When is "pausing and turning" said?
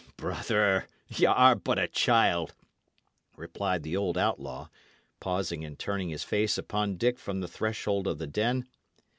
5.19-6.09